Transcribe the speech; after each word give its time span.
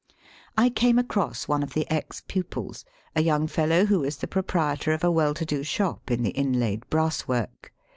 I 0.57 0.71
came 0.71 0.97
across 0.97 1.47
one 1.47 1.61
of 1.61 1.75
the 1.75 1.87
ex 1.91 2.23
pupils^ 2.27 2.85
a 3.15 3.21
young 3.21 3.45
fellow 3.45 3.85
who 3.85 4.03
is 4.03 4.17
the 4.17 4.25
proprietor 4.27 4.93
of 4.93 5.03
a 5.03 5.11
well 5.11 5.35
to 5.35 5.45
do 5.45 5.61
shop 5.61 6.09
in 6.09 6.23
the 6.23 6.31
inlaid 6.35 6.89
brass 6.89 7.27
work. 7.27 7.71